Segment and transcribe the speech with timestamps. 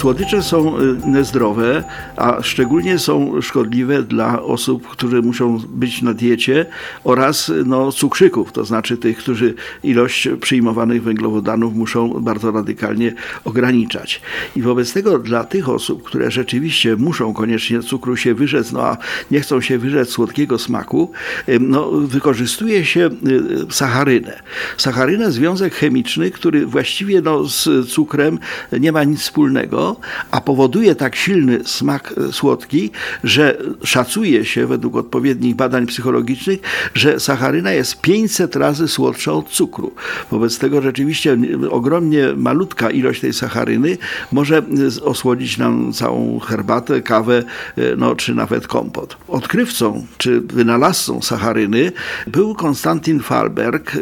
[0.00, 1.84] Słodycze są y, niezdrowe,
[2.16, 6.66] a szczególnie są szkodliwe dla osób, które muszą być na diecie
[7.04, 14.20] oraz no, cukrzyków, to znaczy tych, którzy ilość przyjmowanych węglowodanów muszą bardzo radykalnie ograniczać.
[14.56, 18.96] I wobec tego dla tych osób, które rzeczywiście muszą koniecznie cukru się wyrzec, no a
[19.30, 21.12] nie chcą się wyrzec słodkiego smaku,
[21.48, 24.40] y, no, wykorzystuje się y, sacharynę.
[24.76, 28.38] Sacharynę związek chemiczny, który właściwie no, z cukrem
[28.80, 29.89] nie ma nic wspólnego,
[30.30, 32.90] a powoduje tak silny smak e, słodki,
[33.24, 36.60] że szacuje się według odpowiednich badań psychologicznych,
[36.94, 39.92] że sacharyna jest 500 razy słodsza od cukru.
[40.30, 41.36] Wobec tego rzeczywiście
[41.70, 43.98] ogromnie malutka ilość tej sacharyny
[44.32, 47.42] może e, osłodzić nam całą herbatę, kawę,
[47.76, 49.16] e, no, czy nawet kompot.
[49.28, 51.92] Odkrywcą czy wynalazcą sacharyny
[52.26, 53.98] był Konstantin Falberg,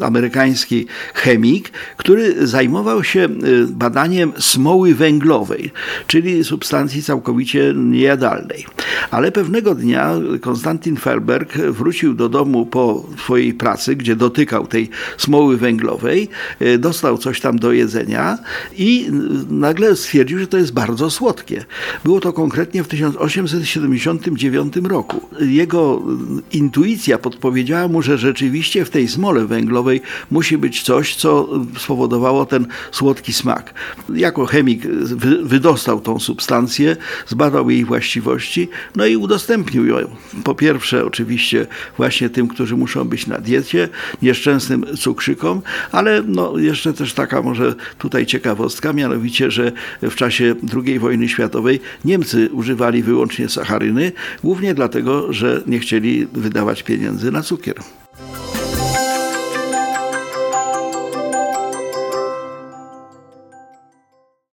[0.00, 3.28] amerykański chemik, który zajmował się
[3.68, 5.70] badaniem smoły węglowej węglowej,
[6.06, 8.66] czyli substancji całkowicie niejadalnej.
[9.10, 15.56] Ale pewnego dnia Konstantin Felberg wrócił do domu po swojej pracy, gdzie dotykał tej smoły
[15.56, 16.28] węglowej,
[16.60, 18.38] e, dostał coś tam do jedzenia
[18.76, 19.10] i
[19.50, 21.64] nagle stwierdził, że to jest bardzo słodkie.
[22.04, 25.20] Było to konkretnie w 1879 roku.
[25.40, 26.02] Jego
[26.52, 32.66] intuicja podpowiedziała mu, że rzeczywiście w tej smole węglowej musi być coś, co spowodowało ten
[32.92, 33.74] słodki smak.
[34.14, 34.86] Jako chemik
[35.42, 38.68] wydostał tą substancję, zbadał jej właściwości,
[39.00, 39.96] no i udostępnił ją.
[40.44, 43.88] Po pierwsze, oczywiście, właśnie tym, którzy muszą być na diecie,
[44.22, 50.54] nieszczęsnym cukrzykom, ale no, jeszcze też taka może tutaj ciekawostka, mianowicie, że w czasie
[50.86, 54.12] II wojny światowej Niemcy używali wyłącznie sacharyny,
[54.44, 57.74] głównie dlatego, że nie chcieli wydawać pieniędzy na cukier.